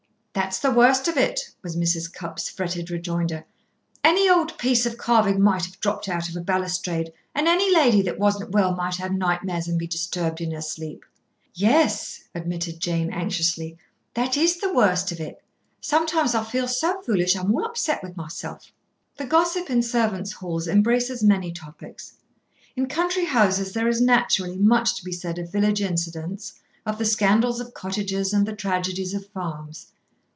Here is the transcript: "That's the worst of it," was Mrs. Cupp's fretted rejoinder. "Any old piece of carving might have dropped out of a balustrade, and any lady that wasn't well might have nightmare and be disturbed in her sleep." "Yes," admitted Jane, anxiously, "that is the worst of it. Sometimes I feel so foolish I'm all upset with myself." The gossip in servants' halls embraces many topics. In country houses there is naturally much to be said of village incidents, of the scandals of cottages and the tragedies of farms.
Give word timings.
"That's 0.33 0.59
the 0.59 0.71
worst 0.71 1.09
of 1.09 1.17
it," 1.17 1.41
was 1.61 1.75
Mrs. 1.75 2.11
Cupp's 2.11 2.47
fretted 2.49 2.89
rejoinder. 2.89 3.43
"Any 4.01 4.29
old 4.29 4.57
piece 4.57 4.85
of 4.85 4.97
carving 4.97 5.41
might 5.41 5.65
have 5.65 5.79
dropped 5.81 6.07
out 6.07 6.29
of 6.29 6.37
a 6.37 6.41
balustrade, 6.41 7.11
and 7.35 7.49
any 7.49 7.69
lady 7.69 8.01
that 8.03 8.17
wasn't 8.17 8.51
well 8.51 8.73
might 8.73 8.95
have 8.95 9.11
nightmare 9.11 9.61
and 9.67 9.77
be 9.77 9.87
disturbed 9.87 10.39
in 10.39 10.51
her 10.51 10.61
sleep." 10.61 11.03
"Yes," 11.53 12.21
admitted 12.33 12.79
Jane, 12.79 13.11
anxiously, 13.11 13.77
"that 14.13 14.37
is 14.37 14.61
the 14.61 14.73
worst 14.73 15.11
of 15.11 15.19
it. 15.19 15.43
Sometimes 15.81 16.33
I 16.33 16.45
feel 16.45 16.67
so 16.67 17.01
foolish 17.01 17.35
I'm 17.35 17.51
all 17.53 17.65
upset 17.65 18.01
with 18.01 18.15
myself." 18.15 18.71
The 19.17 19.25
gossip 19.25 19.69
in 19.69 19.81
servants' 19.81 20.31
halls 20.31 20.65
embraces 20.65 21.21
many 21.21 21.51
topics. 21.51 22.13
In 22.77 22.87
country 22.87 23.25
houses 23.25 23.73
there 23.73 23.89
is 23.89 23.99
naturally 23.99 24.55
much 24.57 24.95
to 24.95 25.03
be 25.03 25.11
said 25.11 25.37
of 25.39 25.51
village 25.51 25.81
incidents, 25.81 26.53
of 26.85 26.97
the 26.99 27.05
scandals 27.05 27.59
of 27.59 27.73
cottages 27.73 28.31
and 28.31 28.45
the 28.47 28.55
tragedies 28.55 29.13
of 29.13 29.27
farms. 29.27 29.87